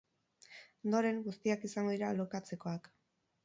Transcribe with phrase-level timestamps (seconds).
[0.87, 2.95] Ondoren, guztiak izango dira alokatzekoak.